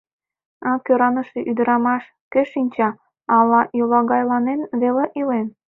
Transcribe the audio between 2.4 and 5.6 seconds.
шинча, ала йолагайланен веле илен.